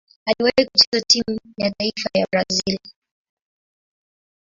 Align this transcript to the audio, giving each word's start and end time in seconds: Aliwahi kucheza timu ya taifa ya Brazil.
Aliwahi 0.25 0.65
kucheza 0.69 1.05
timu 1.07 1.39
ya 1.57 1.71
taifa 1.71 2.09
ya 2.13 2.27
Brazil. 2.31 2.79